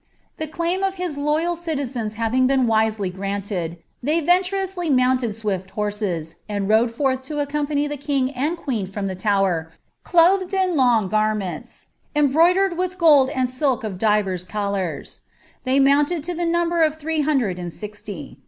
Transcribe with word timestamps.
The 0.37 0.47
claim 0.47 0.81
of 0.83 0.95
his 0.95 1.15
loyal 1.19 1.55
citizens 1.55 2.15
having 2.15 2.47
been 2.47 2.65
wisely 2.65 3.11
granted, 3.11 3.77
ther 4.03 4.13
n^ 4.13 4.39
turousty 4.41 4.89
mounted 4.89 5.35
swift 5.35 5.69
hones, 5.77 6.33
and 6.49 6.67
rode 6.67 6.89
forth 6.89 7.21
to 7.25 7.39
accompany 7.39 7.87
tlia 7.87 8.01
kill 8.01 8.31
and 8.35 8.57
queen 8.57 8.87
from 8.87 9.05
the 9.05 9.13
Tower, 9.13 9.71
clothed 10.03 10.55
in 10.55 10.75
long 10.75 11.07
gartnents, 11.07 11.85
embroidertd 12.15 12.71
wiifc 12.73 12.97
gold 12.97 13.29
and 13.29 13.47
silk 13.47 13.83
of 13.83 13.99
divers 13.99 14.43
colours. 14.43 15.19
They 15.65 15.77
amounted 15.77 16.23
to 16.23 16.33
the 16.33 16.47
number 16.47 16.81
of 16.81 16.97
thw 16.97 17.23
hundred 17.23 17.59
and 17.59 17.71
sixty. 17.71 18.39